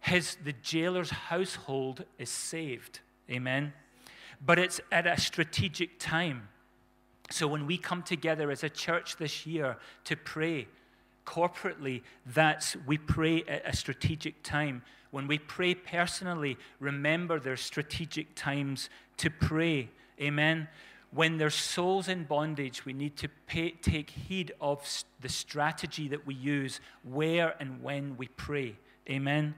His, 0.00 0.36
the 0.42 0.54
jailer's 0.62 1.10
household 1.10 2.04
is 2.18 2.30
saved. 2.30 3.00
Amen. 3.30 3.72
But 4.44 4.58
it's 4.58 4.80
at 4.90 5.06
a 5.06 5.20
strategic 5.20 5.98
time. 5.98 6.48
So 7.30 7.46
when 7.46 7.66
we 7.66 7.76
come 7.76 8.02
together 8.02 8.50
as 8.50 8.64
a 8.64 8.70
church 8.70 9.16
this 9.16 9.44
year 9.44 9.76
to 10.04 10.16
pray 10.16 10.68
corporately, 11.28 12.00
that's 12.24 12.74
we 12.86 12.96
pray 12.96 13.44
at 13.46 13.68
a 13.68 13.76
strategic 13.76 14.42
time. 14.42 14.82
When 15.10 15.26
we 15.26 15.38
pray 15.38 15.74
personally, 15.74 16.56
remember 16.80 17.38
there's 17.38 17.60
strategic 17.60 18.34
times 18.34 18.88
to 19.18 19.28
pray. 19.28 19.90
Amen. 20.18 20.68
When 21.10 21.36
there's 21.36 21.54
souls 21.54 22.08
in 22.08 22.24
bondage, 22.24 22.86
we 22.86 22.94
need 22.94 23.16
to 23.18 23.28
pay, 23.46 23.72
take 23.72 24.08
heed 24.10 24.52
of 24.58 24.82
the 25.20 25.28
strategy 25.28 26.08
that 26.08 26.26
we 26.26 26.34
use, 26.34 26.80
where 27.02 27.54
and 27.60 27.82
when 27.82 28.16
we 28.16 28.28
pray. 28.28 28.76
Amen. 29.08 29.54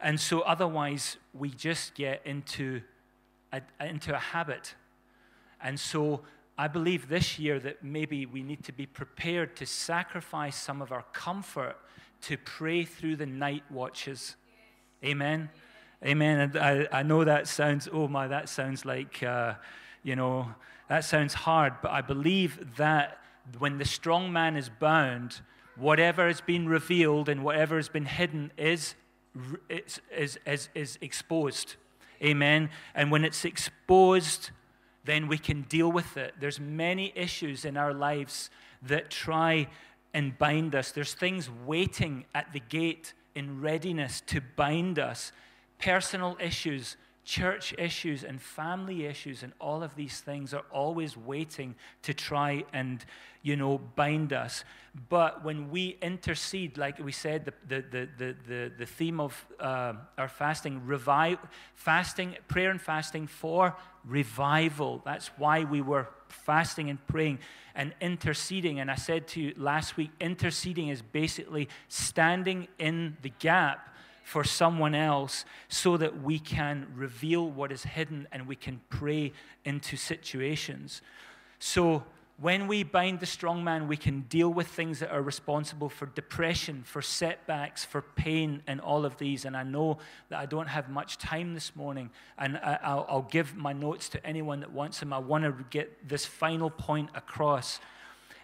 And 0.00 0.20
so 0.20 0.40
otherwise, 0.40 1.16
we 1.32 1.48
just 1.50 1.94
get 1.94 2.20
into 2.26 2.82
a, 3.50 3.62
into 3.80 4.14
a 4.14 4.18
habit. 4.18 4.74
And 5.62 5.80
so 5.80 6.20
I 6.56 6.68
believe 6.68 7.08
this 7.08 7.38
year 7.38 7.58
that 7.60 7.82
maybe 7.82 8.26
we 8.26 8.42
need 8.42 8.62
to 8.64 8.72
be 8.72 8.86
prepared 8.86 9.56
to 9.56 9.66
sacrifice 9.66 10.56
some 10.56 10.80
of 10.80 10.92
our 10.92 11.04
comfort 11.12 11.76
to 12.22 12.38
pray 12.38 12.84
through 12.84 13.16
the 13.16 13.26
night 13.26 13.64
watches. 13.70 14.36
Amen. 15.04 15.50
Amen. 16.04 16.40
And 16.40 16.56
I, 16.56 16.88
I 16.92 17.02
know 17.02 17.24
that 17.24 17.48
sounds, 17.48 17.88
oh 17.92 18.06
my, 18.06 18.28
that 18.28 18.48
sounds 18.48 18.84
like, 18.84 19.22
uh, 19.22 19.54
you 20.02 20.14
know, 20.14 20.54
that 20.88 21.04
sounds 21.04 21.34
hard, 21.34 21.74
but 21.82 21.90
I 21.90 22.02
believe 22.02 22.76
that 22.76 23.18
when 23.58 23.78
the 23.78 23.84
strong 23.84 24.32
man 24.32 24.56
is 24.56 24.68
bound, 24.68 25.40
whatever 25.76 26.26
has 26.26 26.40
been 26.40 26.68
revealed 26.68 27.28
and 27.28 27.42
whatever 27.42 27.76
has 27.76 27.88
been 27.88 28.04
hidden 28.04 28.52
is, 28.56 28.94
is, 29.68 30.00
is, 30.16 30.38
is, 30.46 30.68
is 30.74 30.98
exposed. 31.00 31.74
Amen. 32.22 32.70
And 32.94 33.10
when 33.10 33.24
it's 33.24 33.44
exposed, 33.44 34.50
then 35.04 35.28
we 35.28 35.38
can 35.38 35.62
deal 35.62 35.90
with 35.92 36.16
it. 36.16 36.34
There's 36.40 36.58
many 36.58 37.12
issues 37.14 37.64
in 37.64 37.76
our 37.76 37.92
lives 37.92 38.50
that 38.82 39.10
try 39.10 39.68
and 40.12 40.38
bind 40.38 40.74
us. 40.74 40.92
There's 40.92 41.14
things 41.14 41.50
waiting 41.66 42.24
at 42.34 42.52
the 42.52 42.60
gate 42.60 43.12
in 43.34 43.60
readiness 43.60 44.22
to 44.28 44.40
bind 44.56 44.98
us. 44.98 45.32
Personal 45.78 46.36
issues, 46.40 46.96
church 47.24 47.74
issues 47.78 48.22
and 48.22 48.40
family 48.40 49.06
issues 49.06 49.42
and 49.42 49.52
all 49.58 49.82
of 49.82 49.96
these 49.96 50.20
things 50.20 50.52
are 50.52 50.64
always 50.70 51.16
waiting 51.16 51.74
to 52.02 52.12
try 52.12 52.64
and 52.72 53.04
you 53.42 53.56
know 53.56 53.78
bind 53.96 54.32
us. 54.32 54.64
But 55.08 55.42
when 55.42 55.70
we 55.70 55.96
intercede 56.02 56.76
like 56.76 56.98
we 56.98 57.12
said 57.12 57.46
the, 57.46 57.52
the, 57.66 58.08
the, 58.18 58.36
the, 58.46 58.72
the 58.78 58.86
theme 58.86 59.20
of 59.20 59.46
uh, 59.58 59.94
our 60.18 60.28
fasting 60.28 60.84
revive 60.86 61.38
fasting 61.74 62.36
prayer 62.46 62.70
and 62.70 62.80
fasting 62.80 63.26
for 63.26 63.74
revival. 64.04 65.00
That's 65.04 65.28
why 65.38 65.64
we 65.64 65.80
were 65.80 66.08
fasting 66.28 66.90
and 66.90 67.04
praying 67.06 67.38
and 67.74 67.94
interceding. 68.00 68.80
And 68.80 68.90
i 68.90 68.96
said 68.96 69.26
to 69.28 69.40
you 69.40 69.54
last 69.56 69.96
week 69.96 70.10
interceding 70.20 70.88
is 70.88 71.00
basically 71.00 71.68
standing 71.88 72.68
in 72.78 73.16
the 73.22 73.30
gap 73.38 73.93
for 74.24 74.42
someone 74.42 74.94
else 74.94 75.44
so 75.68 75.96
that 75.98 76.22
we 76.22 76.38
can 76.38 76.86
reveal 76.96 77.48
what 77.48 77.70
is 77.70 77.84
hidden 77.84 78.26
and 78.32 78.48
we 78.48 78.56
can 78.56 78.80
pray 78.88 79.32
into 79.64 79.96
situations. 79.96 81.02
So, 81.58 82.02
when 82.40 82.66
we 82.66 82.82
bind 82.82 83.20
the 83.20 83.26
strong 83.26 83.62
man, 83.62 83.86
we 83.86 83.96
can 83.96 84.22
deal 84.22 84.52
with 84.52 84.66
things 84.66 84.98
that 84.98 85.12
are 85.12 85.22
responsible 85.22 85.88
for 85.88 86.06
depression, 86.06 86.82
for 86.82 87.00
setbacks, 87.00 87.84
for 87.84 88.02
pain, 88.02 88.60
and 88.66 88.80
all 88.80 89.04
of 89.04 89.18
these. 89.18 89.44
And 89.44 89.56
I 89.56 89.62
know 89.62 89.98
that 90.30 90.40
I 90.40 90.46
don't 90.46 90.66
have 90.66 90.88
much 90.88 91.18
time 91.18 91.54
this 91.54 91.76
morning, 91.76 92.10
and 92.36 92.56
I, 92.56 93.04
will 93.08 93.28
give 93.30 93.54
my 93.54 93.72
notes 93.72 94.08
to 94.08 94.26
anyone 94.26 94.58
that 94.60 94.72
wants 94.72 94.98
them. 94.98 95.12
I 95.12 95.18
want 95.18 95.44
to 95.44 95.64
get 95.70 96.08
this 96.08 96.26
final 96.26 96.70
point 96.70 97.10
across. 97.14 97.78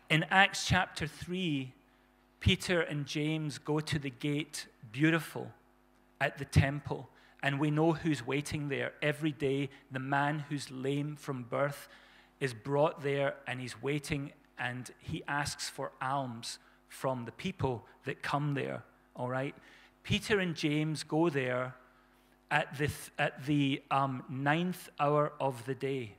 In 0.08 0.24
Acts 0.30 0.68
chapter 0.68 1.08
3, 1.08 1.72
Peter 2.38 2.82
and 2.82 3.06
James 3.06 3.58
go 3.58 3.80
to 3.80 3.98
the 3.98 4.10
gate 4.10 4.68
beautiful 4.92 5.50
at 6.20 6.38
the 6.38 6.44
temple. 6.44 7.08
And 7.42 7.58
we 7.58 7.70
know 7.70 7.92
who's 7.92 8.26
waiting 8.26 8.68
there. 8.68 8.92
Every 9.00 9.32
day, 9.32 9.70
the 9.90 9.98
man 9.98 10.44
who's 10.48 10.70
lame 10.70 11.16
from 11.16 11.44
birth 11.44 11.88
is 12.38 12.52
brought 12.52 13.02
there 13.02 13.34
and 13.46 13.60
he's 13.60 13.80
waiting 13.82 14.32
and 14.58 14.90
he 14.98 15.22
asks 15.26 15.68
for 15.68 15.92
alms 16.02 16.58
from 16.88 17.24
the 17.24 17.32
people 17.32 17.86
that 18.04 18.22
come 18.22 18.54
there. 18.54 18.82
All 19.16 19.28
right? 19.28 19.54
Peter 20.02 20.38
and 20.38 20.54
James 20.54 21.02
go 21.02 21.30
there 21.30 21.74
at 22.50 22.76
the, 22.76 22.90
at 23.18 23.44
the 23.46 23.82
um, 23.90 24.24
ninth 24.28 24.88
hour 24.98 25.32
of 25.40 25.64
the 25.66 25.74
day, 25.74 26.14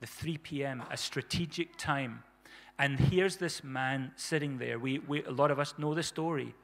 the 0.00 0.06
3 0.06 0.38
p.m., 0.38 0.82
a 0.90 0.96
strategic 0.96 1.76
time. 1.76 2.22
And 2.78 2.98
here's 2.98 3.36
this 3.36 3.64
man 3.64 4.12
sitting 4.16 4.58
there. 4.58 4.78
We, 4.78 5.00
we, 5.00 5.24
a 5.24 5.30
lot 5.30 5.50
of 5.50 5.58
us 5.58 5.74
know 5.78 5.94
the 5.94 6.02
story. 6.02 6.54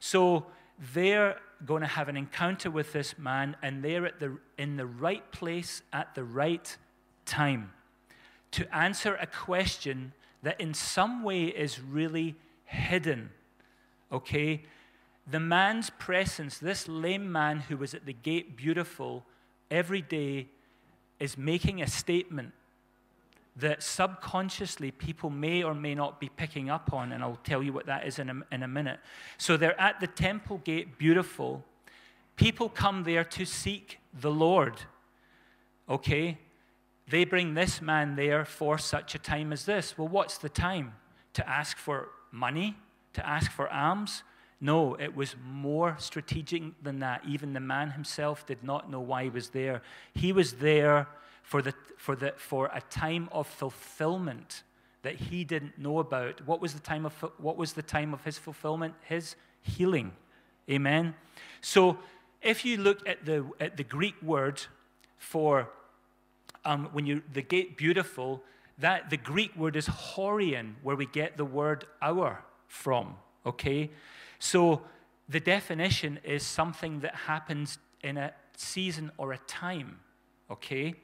So 0.00 0.46
they're 0.92 1.36
going 1.64 1.82
to 1.82 1.88
have 1.88 2.08
an 2.08 2.16
encounter 2.16 2.70
with 2.70 2.92
this 2.92 3.18
man, 3.18 3.56
and 3.62 3.82
they're 3.82 4.06
at 4.06 4.20
the, 4.20 4.38
in 4.58 4.76
the 4.76 4.86
right 4.86 5.30
place 5.32 5.82
at 5.92 6.14
the 6.14 6.24
right 6.24 6.76
time 7.24 7.72
to 8.50 8.76
answer 8.76 9.16
a 9.16 9.26
question 9.26 10.12
that 10.42 10.60
in 10.60 10.74
some 10.74 11.22
way 11.22 11.46
is 11.46 11.80
really 11.80 12.36
hidden. 12.66 13.30
Okay? 14.12 14.62
The 15.28 15.40
man's 15.40 15.90
presence, 15.90 16.58
this 16.58 16.86
lame 16.86 17.32
man 17.32 17.60
who 17.60 17.76
was 17.76 17.94
at 17.94 18.06
the 18.06 18.12
gate 18.12 18.56
beautiful 18.56 19.24
every 19.70 20.02
day, 20.02 20.48
is 21.18 21.38
making 21.38 21.82
a 21.82 21.86
statement 21.86 22.52
that 23.56 23.82
subconsciously 23.82 24.90
people 24.90 25.30
may 25.30 25.62
or 25.62 25.74
may 25.74 25.94
not 25.94 26.18
be 26.18 26.28
picking 26.28 26.70
up 26.70 26.92
on, 26.92 27.12
and 27.12 27.22
I'll 27.22 27.38
tell 27.44 27.62
you 27.62 27.72
what 27.72 27.86
that 27.86 28.06
is 28.06 28.18
in 28.18 28.28
a, 28.28 28.34
in 28.50 28.62
a 28.62 28.68
minute. 28.68 28.98
So 29.38 29.56
they're 29.56 29.80
at 29.80 30.00
the 30.00 30.08
temple 30.08 30.58
gate, 30.64 30.98
beautiful. 30.98 31.64
People 32.36 32.68
come 32.68 33.04
there 33.04 33.22
to 33.24 33.44
seek 33.44 34.00
the 34.12 34.30
Lord. 34.30 34.80
Okay? 35.88 36.38
They 37.08 37.24
bring 37.24 37.54
this 37.54 37.80
man 37.80 38.16
there 38.16 38.44
for 38.44 38.76
such 38.76 39.14
a 39.14 39.18
time 39.18 39.52
as 39.52 39.66
this. 39.66 39.96
Well, 39.96 40.08
what's 40.08 40.38
the 40.38 40.48
time? 40.48 40.94
To 41.34 41.48
ask 41.48 41.76
for 41.76 42.08
money? 42.32 42.76
To 43.12 43.26
ask 43.26 43.52
for 43.52 43.72
alms? 43.72 44.24
No, 44.60 44.94
it 44.94 45.14
was 45.14 45.36
more 45.46 45.94
strategic 45.98 46.82
than 46.82 47.00
that. 47.00 47.22
Even 47.28 47.52
the 47.52 47.60
man 47.60 47.90
himself 47.90 48.46
did 48.46 48.64
not 48.64 48.90
know 48.90 49.00
why 49.00 49.24
he 49.24 49.30
was 49.30 49.50
there. 49.50 49.82
He 50.14 50.32
was 50.32 50.54
there 50.54 51.06
for, 51.44 51.62
the, 51.62 51.74
for, 51.96 52.16
the, 52.16 52.32
for 52.36 52.70
a 52.74 52.80
time 52.90 53.28
of 53.30 53.46
fulfillment 53.46 54.64
that 55.02 55.14
he 55.14 55.44
didn't 55.44 55.78
know 55.78 55.98
about. 55.98 56.44
What 56.46 56.60
was 56.60 56.72
the 56.72 56.80
time 56.80 57.06
of, 57.06 57.12
what 57.38 57.56
was 57.56 57.74
the 57.74 57.82
time 57.82 58.12
of 58.12 58.24
his 58.24 58.38
fulfillment? 58.38 58.94
His 59.06 59.36
healing. 59.60 60.12
Amen? 60.68 61.14
So 61.60 61.98
if 62.42 62.64
you 62.64 62.78
look 62.78 63.06
at 63.06 63.24
the, 63.24 63.44
at 63.60 63.76
the 63.76 63.84
Greek 63.84 64.20
word 64.22 64.62
for 65.18 65.68
um, 66.64 66.88
when 66.92 67.04
you, 67.04 67.22
the 67.32 67.42
gate 67.42 67.76
beautiful, 67.76 68.42
that 68.78 69.10
the 69.10 69.18
Greek 69.18 69.54
word 69.54 69.76
is 69.76 69.86
horion, 69.86 70.72
where 70.82 70.96
we 70.96 71.06
get 71.06 71.36
the 71.36 71.44
word 71.44 71.84
hour 72.00 72.42
from. 72.66 73.16
Okay? 73.44 73.90
So 74.38 74.80
the 75.28 75.40
definition 75.40 76.18
is 76.24 76.42
something 76.42 77.00
that 77.00 77.14
happens 77.14 77.78
in 78.02 78.16
a 78.16 78.32
season 78.56 79.10
or 79.18 79.32
a 79.32 79.38
time. 79.38 80.00
Okay? 80.50 80.94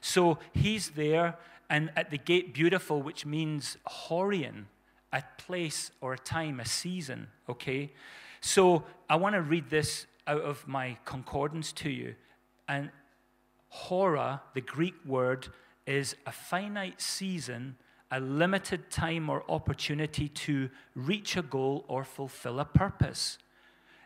So 0.00 0.38
he's 0.52 0.90
there, 0.90 1.36
and 1.70 1.90
at 1.96 2.10
the 2.10 2.18
gate 2.18 2.52
beautiful, 2.52 3.02
which 3.02 3.24
means 3.24 3.78
Horion, 3.88 4.64
a 5.12 5.22
place 5.38 5.90
or 6.00 6.14
a 6.14 6.18
time, 6.18 6.60
a 6.60 6.66
season, 6.66 7.28
okay? 7.48 7.92
So 8.40 8.84
I 9.08 9.16
want 9.16 9.34
to 9.34 9.42
read 9.42 9.70
this 9.70 10.06
out 10.26 10.42
of 10.42 10.66
my 10.66 10.96
concordance 11.04 11.72
to 11.72 11.90
you. 11.90 12.14
And 12.68 12.90
hora, 13.68 14.42
the 14.54 14.60
Greek 14.60 14.94
word, 15.04 15.48
is 15.86 16.16
a 16.26 16.32
finite 16.32 17.00
season, 17.00 17.76
a 18.10 18.20
limited 18.20 18.90
time 18.90 19.30
or 19.30 19.42
opportunity 19.50 20.28
to 20.28 20.70
reach 20.94 21.36
a 21.36 21.42
goal 21.42 21.84
or 21.88 22.04
fulfill 22.04 22.60
a 22.60 22.64
purpose. 22.64 23.38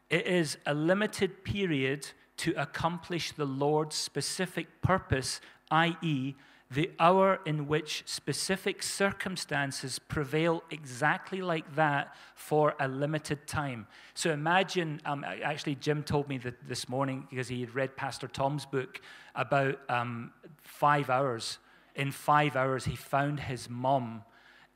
It 0.08 0.26
is 0.26 0.56
a 0.66 0.74
limited 0.74 1.44
period 1.44 2.08
to 2.38 2.52
accomplish 2.52 3.32
the 3.32 3.44
Lord's 3.44 3.96
specific 3.96 4.80
purpose, 4.82 5.40
i.e., 5.70 6.34
the 6.70 6.90
hour 6.98 7.38
in 7.46 7.68
which 7.68 8.02
specific 8.06 8.82
circumstances 8.82 10.00
prevail 10.00 10.64
exactly 10.70 11.40
like 11.40 11.76
that 11.76 12.12
for 12.34 12.74
a 12.80 12.88
limited 12.88 13.46
time. 13.46 13.86
So 14.14 14.32
imagine, 14.32 15.00
um, 15.04 15.24
actually, 15.24 15.76
Jim 15.76 16.02
told 16.02 16.28
me 16.28 16.38
that 16.38 16.66
this 16.66 16.88
morning 16.88 17.28
because 17.30 17.46
he 17.46 17.60
had 17.60 17.74
read 17.74 17.96
Pastor 17.96 18.26
Tom's 18.26 18.66
book 18.66 19.00
about 19.36 19.78
um, 19.88 20.32
five 20.62 21.08
hours. 21.08 21.58
In 21.94 22.10
five 22.10 22.56
hours, 22.56 22.84
he 22.84 22.96
found 22.96 23.40
his 23.40 23.70
mom 23.70 24.24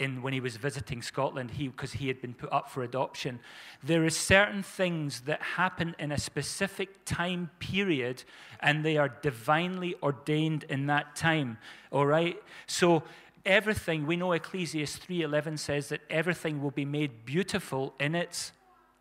in 0.01 0.23
when 0.23 0.33
he 0.33 0.41
was 0.41 0.57
visiting 0.57 1.03
Scotland, 1.03 1.53
he 1.53 1.69
because 1.69 1.93
he 1.93 2.09
had 2.09 2.21
been 2.21 2.35
put 2.35 2.53
up 2.53 2.71
for 2.71 2.83
adoption. 2.83 3.39
There 3.85 4.05
are 4.05 4.11
certain 4.11 4.63
things 4.63 5.21
that 5.23 5.43
happen 5.43 5.95
in 5.99 6.11
a 6.11 6.19
specific 6.19 7.05
time 7.05 7.51
period, 7.59 8.25
and 8.61 8.85
they 8.85 8.97
are 8.97 9.09
divinely 9.09 9.95
ordained 10.03 10.65
in 10.65 10.87
that 10.87 11.15
time. 11.15 11.59
All 11.93 12.07
right? 12.07 12.43
So 12.67 13.03
everything, 13.45 14.07
we 14.07 14.17
know 14.17 14.33
Ecclesiastes 14.33 14.99
3:11 14.99 15.59
says 15.59 15.91
that 15.91 16.01
everything 16.09 16.63
will 16.63 16.71
be 16.71 16.87
made 16.87 17.25
beautiful 17.27 17.95
in 18.01 18.15
its 18.15 18.53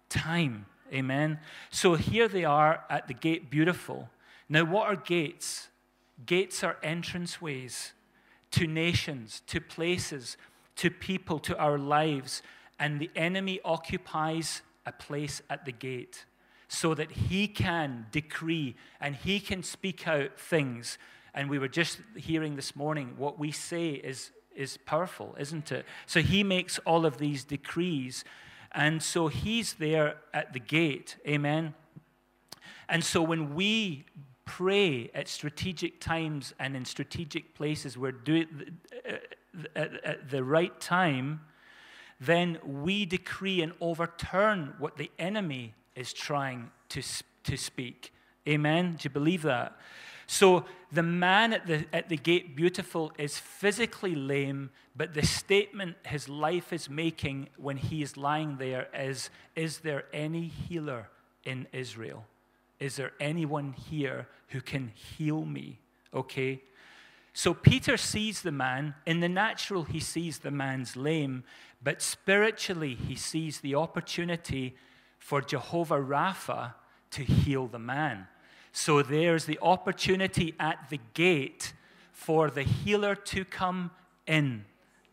time. 0.10 0.66
Amen. 0.92 1.40
So 1.70 1.96
here 1.96 2.28
they 2.28 2.44
are 2.44 2.84
at 2.90 3.08
the 3.08 3.14
gate 3.14 3.50
beautiful. 3.50 4.10
Now, 4.50 4.66
what 4.66 4.88
are 4.88 4.96
gates? 4.96 5.70
Gates 6.26 6.64
are 6.64 6.78
entranceways 6.84 7.92
to 8.52 8.66
nations, 8.68 9.42
to 9.48 9.62
places 9.62 10.36
to 10.80 10.90
people, 10.90 11.40
to 11.40 11.58
our 11.58 11.78
lives, 11.78 12.42
and 12.80 13.02
the 13.02 13.12
enemy 13.14 13.60
occupies 13.66 14.62
a 14.86 14.94
place 14.94 15.42
at 15.50 15.66
the 15.66 15.74
gate 15.74 16.24
so 16.70 16.94
that 16.94 17.12
he 17.12 17.50
can 17.50 18.06
decree 18.12 18.76
and 19.02 19.16
he 19.16 19.42
can 19.42 19.62
speak 19.62 20.08
out 20.08 20.40
things. 20.40 20.98
And 21.34 21.50
we 21.50 21.60
were 21.60 21.68
just 21.68 22.00
hearing 22.16 22.56
this 22.56 22.78
morning 22.78 23.16
what 23.18 23.38
we 23.38 23.52
say 23.52 23.90
is, 23.90 24.32
is 24.56 24.78
powerful, 24.78 25.36
isn't 25.38 25.70
it? 25.74 25.86
So 26.06 26.22
he 26.22 26.46
makes 26.46 26.80
all 26.80 27.06
of 27.06 27.18
these 27.18 27.44
decrees. 27.44 28.24
And 28.72 29.04
so 29.04 29.28
he's 29.28 29.74
there 29.74 30.16
at 30.34 30.54
the 30.54 30.60
gate. 30.60 31.18
Amen. 31.28 31.74
And 32.88 33.04
so 33.04 33.22
when 33.22 33.54
we 33.54 34.06
pray 34.46 35.12
at 35.14 35.28
strategic 35.28 36.00
times 36.00 36.54
and 36.58 36.74
in 36.78 36.86
strategic 36.86 37.54
places, 37.54 37.98
we're 37.98 38.14
doing 38.14 38.78
uh, 39.08 39.18
at, 39.76 40.04
at 40.04 40.30
the 40.30 40.44
right 40.44 40.80
time, 40.80 41.42
then 42.20 42.58
we 42.64 43.06
decree 43.06 43.62
and 43.62 43.74
overturn 43.80 44.74
what 44.78 44.98
the 44.98 45.10
enemy 45.18 45.74
is 45.96 46.14
trying 46.14 46.72
to, 46.90 47.02
to 47.44 47.58
speak. 47.58 48.14
Amen? 48.48 48.94
Do 48.94 49.00
you 49.04 49.10
believe 49.10 49.44
that? 49.44 49.78
So 50.28 50.66
the 50.92 51.04
man 51.04 51.54
at 51.54 51.66
the, 51.66 51.86
at 51.92 52.10
the 52.10 52.18
gate, 52.18 52.56
beautiful, 52.56 53.12
is 53.18 53.40
physically 53.40 54.16
lame, 54.16 54.70
but 54.96 55.14
the 55.14 55.26
statement 55.26 55.96
his 56.06 56.30
life 56.30 56.72
is 56.72 56.90
making 56.90 57.50
when 57.58 57.78
he 57.78 58.04
is 58.04 58.16
lying 58.16 58.58
there 58.58 58.88
is 58.94 59.30
Is 59.56 59.80
there 59.80 60.04
any 60.14 60.48
healer 60.48 61.10
in 61.44 61.68
Israel? 61.74 62.26
Is 62.80 62.96
there 62.96 63.12
anyone 63.20 63.74
here 63.74 64.28
who 64.50 64.62
can 64.62 64.92
heal 64.94 65.46
me? 65.46 65.80
Okay? 66.14 66.62
So 67.34 67.54
Peter 67.54 67.98
sees 67.98 68.42
the 68.42 68.52
man. 68.52 68.96
In 69.06 69.20
the 69.20 69.30
natural, 69.30 69.84
he 69.84 70.00
sees 70.00 70.40
the 70.40 70.52
man's 70.52 70.96
lame, 70.96 71.44
but 71.82 72.02
spiritually, 72.02 72.96
he 72.96 73.16
sees 73.16 73.60
the 73.60 73.76
opportunity 73.76 74.76
for 75.18 75.42
Jehovah 75.42 76.00
Rapha 76.00 76.74
to 77.12 77.24
heal 77.24 77.68
the 77.68 77.80
man. 77.80 78.28
So 78.72 79.02
there's 79.02 79.46
the 79.46 79.60
opportunity 79.62 80.56
at 80.60 80.90
the 80.90 81.00
gate 81.14 81.74
for 82.12 82.50
the 82.50 82.64
healer 82.64 83.16
to 83.16 83.46
come 83.46 83.92
in. 84.28 84.66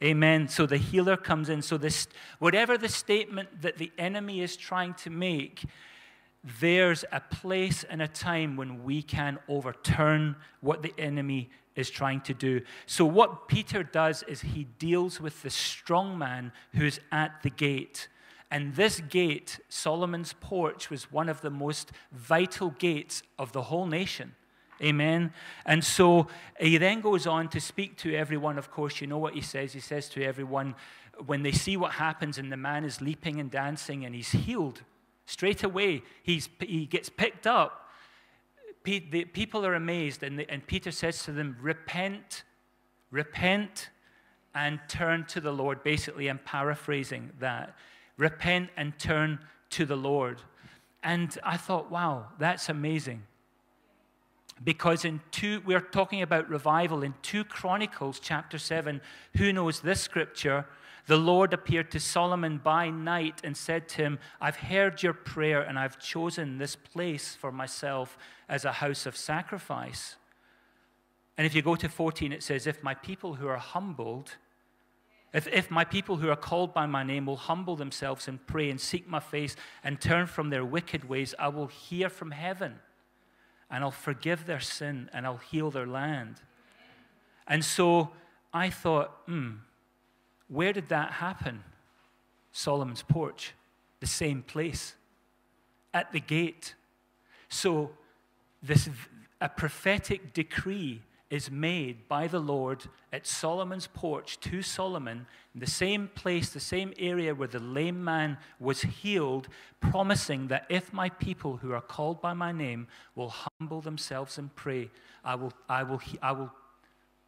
Amen. 0.03 0.49
So 0.49 0.67
the 0.67 0.77
healer 0.77 1.17
comes 1.17 1.49
in. 1.49 1.63
So 1.63 1.79
this, 1.79 2.07
whatever 2.39 2.77
the 2.77 2.89
statement 2.89 3.63
that 3.63 3.79
the 3.79 3.91
enemy 3.97 4.43
is 4.43 4.57
trying 4.57 4.95
to 4.95 5.11
make, 5.11 5.65
there's 6.61 7.05
a 7.13 7.21
place 7.21 7.85
and 7.85 8.01
a 8.01 8.09
time 8.09 8.57
when 8.57 8.85
we 8.85 9.03
can 9.03 9.39
overturn 9.49 10.37
what 10.61 10.83
the 10.83 10.95
enemy 10.99 11.51
is 11.75 11.91
trying 11.91 12.21
to 12.23 12.35
do. 12.35 12.61
So, 12.87 13.05
what 13.05 13.49
Peter 13.49 13.83
does 13.83 14.23
is 14.25 14.41
he 14.41 14.65
deals 14.79 15.21
with 15.21 15.43
the 15.43 15.51
strong 15.51 16.17
man 16.17 16.53
who's 16.75 17.01
at 17.13 17.43
the 17.43 17.51
gate. 17.51 18.09
And 18.51 18.77
this 18.77 19.01
gate, 19.01 19.59
Solomon's 19.69 20.33
porch, 20.41 20.89
was 20.89 21.11
one 21.11 21.29
of 21.29 21.41
the 21.41 21.51
most 21.51 21.91
vital 22.13 22.71
gates 22.71 23.23
of 23.39 23.53
the 23.53 23.63
whole 23.63 23.87
nation. 23.87 24.35
Amen. 24.81 25.33
And 25.65 25.83
so 25.83 26.29
he 26.61 26.79
then 26.79 27.01
goes 27.01 27.27
on 27.27 27.49
to 27.49 27.61
speak 27.61 27.97
to 27.99 28.15
everyone. 28.15 28.59
Of 28.59 28.71
course, 28.71 29.01
you 29.01 29.07
know 29.07 29.19
what 29.19 29.35
he 29.35 29.41
says. 29.41 29.73
He 29.73 29.81
says 29.81 30.09
to 30.11 30.23
everyone, 30.23 30.75
when 31.25 31.43
they 31.43 31.53
see 31.53 31.77
what 31.77 31.93
happens 31.93 32.39
and 32.39 32.53
the 32.53 32.59
man 32.59 32.85
is 32.85 33.01
leaping 33.01 33.41
and 33.41 33.51
dancing 33.51 34.05
and 34.05 34.15
he's 34.15 34.31
healed, 34.31 34.83
straight 35.27 35.63
away 35.63 36.03
he's, 36.23 36.49
he 36.61 36.87
gets 36.87 37.09
picked 37.09 37.47
up 37.47 37.87
the 38.87 39.25
people 39.25 39.67
are 39.67 39.75
amazed, 39.75 40.23
and, 40.23 40.39
the, 40.39 40.51
and 40.51 40.65
Peter 40.67 40.93
says 40.93 41.25
to 41.25 41.33
them, 41.33 41.57
Repent, 41.61 42.45
repent, 43.11 43.91
and 44.55 44.81
turn 44.89 45.25
to 45.27 45.41
the 45.41 45.53
Lord. 45.53 45.83
Basically, 45.83 46.29
I'm 46.29 46.39
paraphrasing 46.39 47.33
that. 47.41 47.77
Repent 48.17 48.71
and 48.77 48.99
turn 48.99 49.41
to 49.71 49.85
the 49.85 49.97
Lord. 49.97 50.41
And 51.03 51.37
I 51.43 51.57
thought, 51.57 51.91
wow, 51.91 52.29
that's 52.39 52.69
amazing. 52.69 53.23
Because 54.65 55.05
in 55.05 55.21
two, 55.31 55.61
we're 55.67 55.81
talking 55.81 56.23
about 56.23 56.49
revival 56.49 57.03
in 57.03 57.13
2 57.21 57.45
Chronicles 57.45 58.19
chapter 58.19 58.57
7. 58.57 59.03
Who 59.37 59.53
knows 59.53 59.81
this 59.81 60.01
scripture? 60.01 60.65
The 61.07 61.17
Lord 61.17 61.53
appeared 61.53 61.91
to 61.93 62.01
Solomon 62.01 62.59
by 62.59 62.91
night 62.91 63.41
and 63.45 63.57
said 63.57 63.89
to 63.91 64.03
him, 64.03 64.19
I've 64.41 64.57
heard 64.57 65.03
your 65.03 65.13
prayer 65.13 65.63
and 65.63 65.79
I've 65.79 65.99
chosen 65.99 66.59
this 66.59 66.75
place 66.75 67.37
for 67.37 67.53
myself 67.53 68.19
as 68.49 68.65
a 68.65 68.73
house 68.73 69.07
of 69.07 69.17
sacrifice. 69.17 70.17
And 71.39 71.47
if 71.47 71.55
you 71.55 71.63
go 71.63 71.77
to 71.77 71.89
14, 71.89 72.33
it 72.33 72.43
says, 72.43 72.67
If 72.67 72.83
my 72.83 72.95
people 72.95 73.35
who 73.35 73.47
are 73.47 73.57
humbled, 73.57 74.37
if, 75.33 75.47
if 75.49 75.71
my 75.71 75.85
people 75.85 76.17
who 76.17 76.29
are 76.29 76.37
called 76.37 76.75
by 76.75 76.87
my 76.87 77.05
name 77.05 77.27
will 77.27 77.37
humble 77.37 77.77
themselves 77.77 78.27
and 78.27 78.45
pray 78.47 78.69
and 78.69 78.81
seek 78.81 79.07
my 79.09 79.21
face 79.21 79.55
and 79.85 80.01
turn 80.01 80.27
from 80.27 80.51
their 80.51 80.65
wicked 80.65 81.09
ways, 81.09 81.35
I 81.39 81.49
will 81.49 81.69
hear 81.69 82.09
from 82.09 82.33
heaven 82.33 82.81
and 83.71 83.85
I'll 83.85 83.91
forgive 83.91 84.47
their 84.47 84.61
sin 84.61 85.11
and 85.13 85.27
I'll 85.27 85.37
heal 85.37 85.71
their 85.71 85.87
land. 85.87 86.41
And 87.47 87.65
so 87.65 88.11
I 88.53 88.71
thought, 88.71 89.13
hmm, 89.27 89.57
where 90.49 90.73
did 90.73 90.89
that 90.89 91.13
happen? 91.13 91.63
Solomon's 92.53 93.03
porch, 93.03 93.55
the 94.01 94.07
same 94.07 94.43
place, 94.43 94.95
at 95.93 96.13
the 96.13 96.21
gate. 96.21 96.75
So, 97.49 97.91
this, 98.63 98.89
a 99.41 99.49
prophetic 99.49 100.33
decree 100.33 101.03
is 101.29 101.51
made 101.51 102.07
by 102.09 102.29
the 102.29 102.39
Lord 102.39 102.85
at 103.13 103.27
Solomon's 103.27 103.89
porch 103.89 104.39
to 104.41 104.63
Solomon, 104.63 105.27
the 105.55 105.67
same 105.67 106.09
place, 106.15 106.51
the 106.51 106.61
same 106.61 106.93
area 106.99 107.35
where 107.35 107.49
the 107.49 107.59
lame 107.59 108.03
man 108.03 108.39
was 108.61 108.83
healed, 108.83 109.49
promising 109.81 110.49
that 110.49 110.67
if 110.69 110.93
my 110.93 111.09
people 111.09 111.57
who 111.57 111.73
are 111.73 111.81
called 111.81 112.21
by 112.21 112.33
my 112.33 112.53
name 112.53 112.87
will 113.17 113.33
humble 113.59 113.81
themselves 113.81 114.39
and 114.39 114.55
pray, 114.55 114.91
I 115.25 115.35
will, 115.35 115.53
I 115.69 115.83
will, 115.83 116.01
I 116.23 116.33
will, 116.33 116.53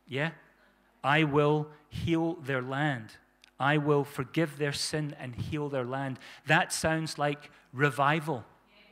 yeah, 0.07 0.31
I 1.03 1.25
will 1.25 1.69
heal 1.89 2.35
their 2.35 2.63
land. 2.63 3.11
I 3.61 3.79
will 3.79 4.05
forgive 4.05 4.59
their 4.59 4.73
sin 4.73 5.15
and 5.19 5.35
heal 5.35 5.69
their 5.69 5.85
land. 5.85 6.19
That 6.47 6.73
sounds 6.73 7.19
like 7.19 7.51
revival 7.73 8.45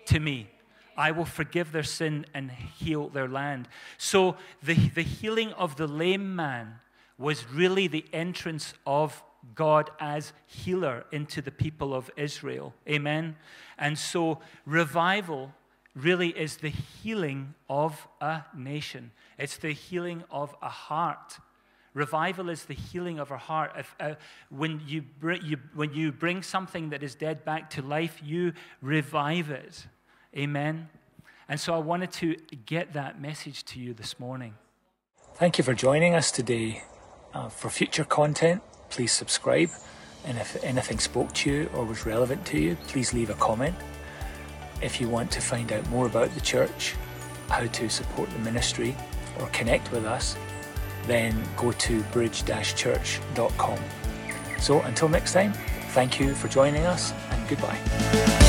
to 0.06 0.18
me. 0.18 0.50
I 0.96 1.10
will 1.10 1.26
forgive 1.26 1.72
their 1.72 1.82
sin 1.82 2.26
and 2.32 2.50
heal 2.50 3.08
their 3.08 3.28
land. 3.28 3.68
So 3.98 4.36
the, 4.62 4.74
the 4.74 5.02
healing 5.02 5.52
of 5.52 5.76
the 5.76 5.86
lame 5.86 6.34
man 6.34 6.80
was 7.18 7.46
really 7.50 7.86
the 7.86 8.04
entrance 8.12 8.74
of 8.86 9.22
God 9.54 9.90
as 10.00 10.32
healer 10.46 11.04
into 11.12 11.40
the 11.40 11.50
people 11.50 11.94
of 11.94 12.10
Israel. 12.16 12.74
Amen. 12.88 13.36
And 13.78 13.98
so 13.98 14.40
revival 14.64 15.52
really 15.94 16.30
is 16.30 16.56
the 16.56 16.70
healing 16.70 17.54
of 17.68 18.06
a 18.20 18.42
nation, 18.54 19.12
it's 19.38 19.56
the 19.56 19.72
healing 19.72 20.24
of 20.30 20.54
a 20.62 20.68
heart. 20.68 21.38
Revival 21.96 22.50
is 22.50 22.66
the 22.66 22.74
healing 22.74 23.18
of 23.18 23.32
our 23.32 23.38
heart. 23.38 23.72
If, 23.78 23.96
uh, 23.98 24.14
when, 24.50 24.82
you 24.86 25.00
br- 25.18 25.32
you, 25.32 25.56
when 25.74 25.94
you 25.94 26.12
bring 26.12 26.42
something 26.42 26.90
that 26.90 27.02
is 27.02 27.14
dead 27.14 27.42
back 27.42 27.70
to 27.70 27.80
life, 27.80 28.20
you 28.22 28.52
revive 28.82 29.50
it. 29.50 29.86
Amen. 30.36 30.90
And 31.48 31.58
so 31.58 31.74
I 31.74 31.78
wanted 31.78 32.12
to 32.12 32.36
get 32.66 32.92
that 32.92 33.18
message 33.18 33.64
to 33.66 33.80
you 33.80 33.94
this 33.94 34.20
morning. 34.20 34.56
Thank 35.36 35.56
you 35.56 35.64
for 35.64 35.72
joining 35.72 36.14
us 36.14 36.30
today. 36.30 36.82
Uh, 37.32 37.48
for 37.48 37.70
future 37.70 38.04
content, 38.04 38.62
please 38.90 39.12
subscribe. 39.12 39.70
And 40.26 40.36
if 40.36 40.62
anything 40.62 40.98
spoke 40.98 41.32
to 41.32 41.50
you 41.50 41.70
or 41.72 41.86
was 41.86 42.04
relevant 42.04 42.44
to 42.48 42.60
you, 42.60 42.76
please 42.88 43.14
leave 43.14 43.30
a 43.30 43.34
comment. 43.34 43.74
If 44.82 45.00
you 45.00 45.08
want 45.08 45.30
to 45.30 45.40
find 45.40 45.72
out 45.72 45.88
more 45.88 46.04
about 46.04 46.34
the 46.34 46.42
church, 46.42 46.94
how 47.48 47.64
to 47.64 47.88
support 47.88 48.28
the 48.28 48.38
ministry 48.40 48.94
or 49.40 49.46
connect 49.46 49.90
with 49.92 50.04
us, 50.04 50.36
then 51.06 51.42
go 51.56 51.72
to 51.72 52.02
bridge-church.com. 52.12 53.78
So 54.58 54.80
until 54.82 55.08
next 55.08 55.32
time, 55.32 55.52
thank 55.90 56.18
you 56.20 56.34
for 56.34 56.48
joining 56.48 56.84
us 56.84 57.12
and 57.30 57.48
goodbye. 57.48 58.45